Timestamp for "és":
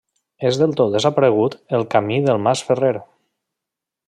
0.51-0.55